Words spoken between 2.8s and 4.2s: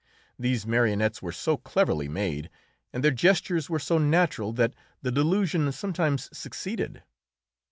and their gestures were so